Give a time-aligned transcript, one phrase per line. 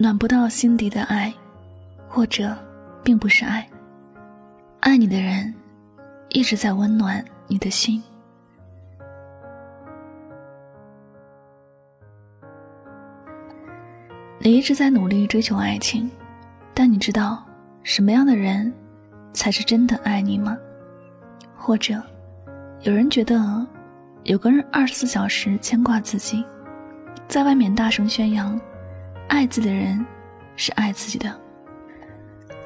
[0.00, 1.34] 暖不到心底的爱，
[2.08, 2.56] 或者
[3.02, 3.68] 并不是爱。
[4.78, 5.52] 爱你的人，
[6.28, 8.00] 一直在温暖你的心。
[14.38, 16.08] 你一直在努力追求爱情，
[16.72, 17.44] 但你知道
[17.82, 18.72] 什么样的人
[19.32, 20.56] 才是真的爱你吗？
[21.56, 22.00] 或者，
[22.82, 23.66] 有人觉得
[24.22, 26.44] 有个人二十四小时牵挂自己，
[27.26, 28.58] 在外面大声宣扬
[29.28, 30.04] 爱自己的人
[30.56, 31.34] 是爱自己的，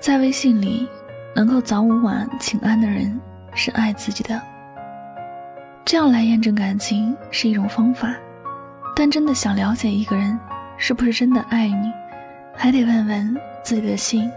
[0.00, 0.88] 在微信里
[1.34, 3.20] 能够早午晚请安的人
[3.54, 4.40] 是爱自己的。
[5.84, 8.14] 这样来验证感情是一种方法，
[8.96, 10.38] 但真的想了解一个人。
[10.78, 11.92] 是不是真的爱你，
[12.56, 14.28] 还得问问自己的心。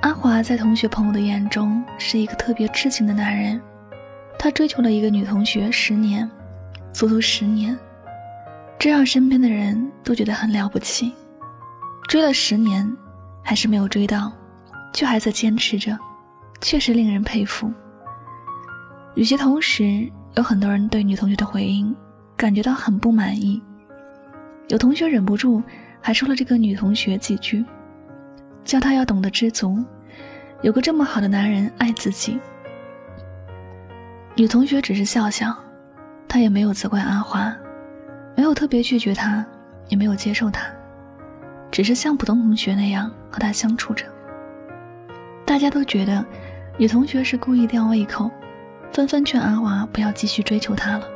[0.00, 3.60] 阿华在同学朋友的眼中是一个特别痴情的男人，
[4.36, 6.28] 他追求了一个女同学十年，
[6.92, 7.78] 足足十年，
[8.82, 11.12] 这让身边的人都觉得很了不起。
[12.08, 12.84] 追了十年，
[13.40, 14.32] 还是没有追到，
[14.92, 15.96] 却还在坚持着，
[16.60, 17.72] 确实令人佩服。
[19.14, 21.94] 与其同时，有很多人对女同学的回应
[22.36, 23.62] 感觉到很不满意。
[24.66, 25.62] 有同学忍不住，
[26.00, 27.64] 还说了这个女同学几句，
[28.64, 29.78] 叫她要懂得知足，
[30.62, 32.36] 有个这么好的男人爱自己。
[34.34, 35.56] 女同学只是笑笑，
[36.26, 37.56] 她也没有责怪阿花，
[38.34, 39.44] 没有特别拒绝他，
[39.88, 40.66] 也没有接受他，
[41.70, 44.04] 只是像普通同学那样和他相处着。
[45.44, 46.24] 大家都觉得
[46.78, 48.30] 女同学是故意吊胃口，
[48.90, 51.06] 纷纷劝阿华不要继续追求她了，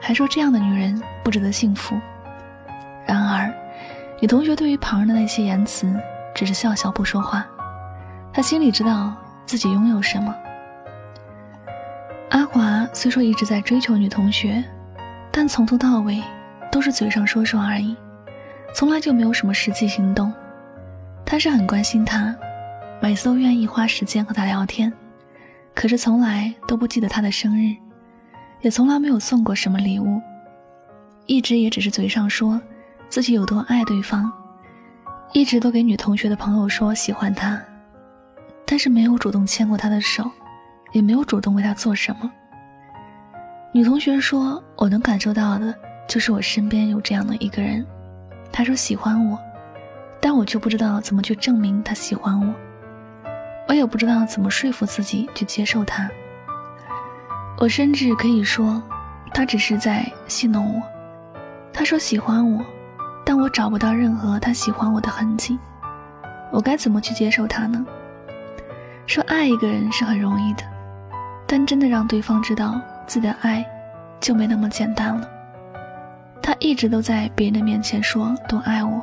[0.00, 1.96] 还说这样的女人不值得幸福。
[3.06, 3.52] 然而，
[4.20, 5.92] 女同学对于旁人的那些言辞，
[6.34, 7.46] 只是笑笑不说话。
[8.32, 9.14] 她心里知道
[9.46, 10.34] 自己拥有什么。
[12.30, 14.64] 阿华虽说一直在追求女同学，
[15.32, 16.22] 但从头到尾
[16.70, 17.96] 都是嘴上说说而已，
[18.74, 20.32] 从来就没有什么实际行动。
[21.24, 22.36] 他是很关心她，
[23.00, 24.92] 每次都愿意花时间和她聊天，
[25.74, 27.74] 可是从来都不记得她的生日，
[28.60, 30.20] 也从来没有送过什么礼物，
[31.26, 32.60] 一直也只是嘴上说。
[33.08, 34.32] 自己有多爱对方，
[35.32, 37.60] 一直都给女同学的朋友说喜欢她，
[38.64, 40.30] 但是没有主动牵过她的手，
[40.92, 42.32] 也没有主动为她做什么。
[43.74, 45.74] 女同学说：“我能感受到的，
[46.06, 47.84] 就是我身边有这样的一个人。”
[48.52, 49.38] 他说喜欢我，
[50.20, 52.54] 但我却不知道怎么去证明他喜欢我，
[53.66, 56.06] 我也不知道怎么说服自己去接受他。
[57.58, 58.82] 我甚至可以说，
[59.32, 60.82] 他只是在戏弄我。
[61.72, 62.62] 他说喜欢我。
[63.24, 65.56] 但我找不到任何他喜欢我的痕迹，
[66.50, 67.86] 我该怎么去接受他呢？
[69.06, 70.64] 说爱一个人是很容易的，
[71.46, 73.64] 但真的让对方知道自己的爱，
[74.20, 75.28] 就没那么简单了。
[76.42, 79.02] 他一直都在别人的面前说多爱我，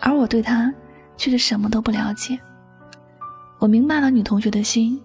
[0.00, 0.72] 而我对他
[1.16, 2.38] 却是什么都不了解。
[3.58, 5.00] 我明白了女同学的心，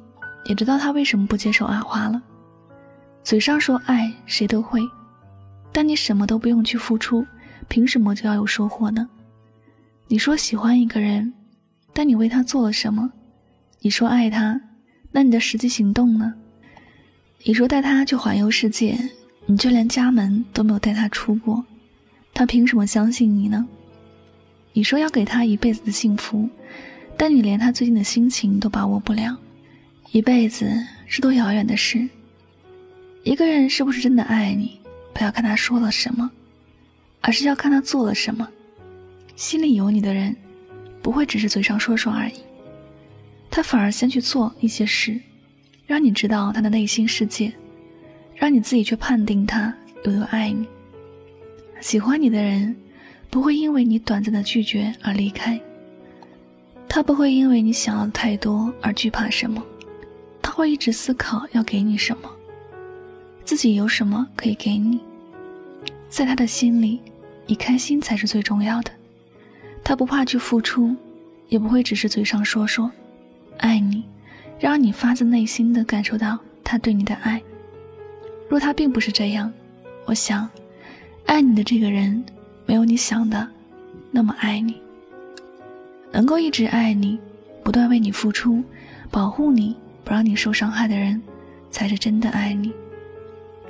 [0.46, 2.22] 也知道她为什么不接受阿花了。
[3.24, 4.82] 嘴上说爱谁都会，
[5.72, 7.26] 但你什么都不用去付出。
[7.68, 9.08] 凭什么就要有收获呢？
[10.08, 11.34] 你说喜欢一个人，
[11.94, 13.10] 但你为他做了什么？
[13.80, 14.60] 你说爱他，
[15.12, 16.34] 那你的实际行动呢？
[17.44, 18.98] 你说带他去环游世界，
[19.48, 21.66] 你却连家门都没有带他出过，
[22.34, 23.68] 他凭什么相信你呢？
[24.74, 26.48] 你说要给他一辈子的幸福，
[27.18, 29.36] 但你连他最近的心情都把握不了，
[30.12, 30.72] 一辈子
[31.08, 32.08] 是多遥远的事。
[33.24, 34.80] 一个人是不是真的爱你，
[35.14, 36.30] 不要看他说了什么。
[37.24, 38.48] 而是要看他做了什么，
[39.36, 40.36] 心里有你的人，
[41.04, 42.34] 不会只是嘴上说说而已，
[43.50, 45.20] 他反而先去做一些事，
[45.92, 47.52] 让你知道他的内心世界，
[48.34, 49.76] 让你自己去判定他
[50.06, 50.66] 有多爱你。
[51.82, 52.74] 喜欢你的人，
[53.30, 55.60] 不会因为你短暂的拒绝而离开，
[56.88, 59.62] 他不会因为你想要的太多而惧怕什么，
[60.42, 62.32] 他会一直思考要给你什么，
[63.44, 64.98] 自己有什么可以给你，
[66.08, 67.02] 在他的心里。
[67.48, 68.92] 你开心才是最重要的，
[69.84, 70.96] 他不怕去付出，
[71.50, 72.90] 也不会只是嘴上说说
[73.58, 74.06] 爱你，
[74.62, 77.42] 让你发自内心的感受到他对你的爱。
[78.48, 79.52] 若他并不是这样，
[80.06, 80.48] 我想，
[81.26, 82.24] 爱你的这个人
[82.68, 83.48] 没有你想的
[84.12, 84.80] 那么爱你。
[86.12, 87.20] 能够一直爱你，
[87.64, 88.64] 不断为你付出，
[89.10, 91.20] 保护你不让你受伤害的人，
[91.72, 92.72] 才是真的爱你。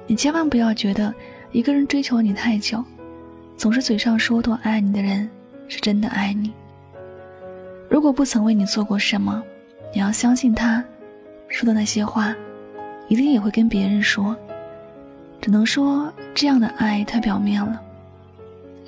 [0.08, 1.14] 你千万不要觉得
[1.54, 2.84] 一个人追求你太久。
[3.56, 5.30] 总是嘴上说多爱你的人，
[5.70, 6.52] 是真的爱你。
[7.90, 9.42] 如果不曾为你做过什么，
[9.94, 10.84] 你要相信他
[11.48, 12.34] 说的那些话，
[13.08, 14.36] 一定也会跟别人说。
[15.42, 17.82] 只能说这样的爱太表面了。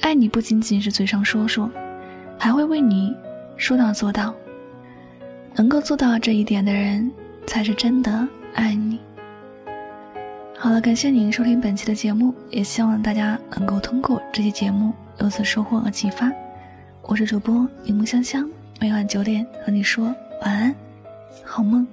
[0.01, 1.69] 爱你不仅仅是嘴上说说，
[2.37, 3.15] 还会为你
[3.57, 4.33] 说到做到。
[5.55, 7.11] 能够做到这一点的人，
[7.45, 8.99] 才是真的爱你。
[10.57, 16.31] 好了，感谢您收听本期的节目，也希望大家能够通过这期节目有所收获和启发。
[17.01, 20.05] 我是主播柠檬香香，每晚九点和你说
[20.41, 20.75] 晚安，
[21.43, 21.87] 好梦。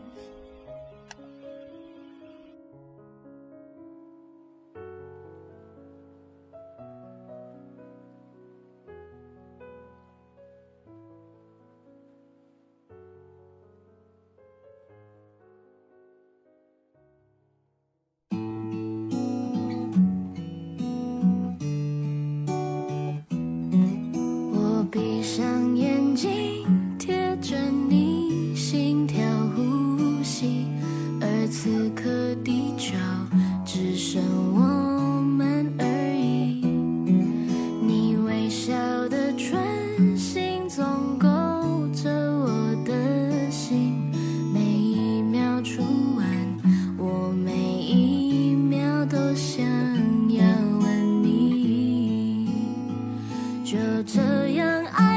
[53.71, 54.21] 就这
[54.55, 55.10] 样爱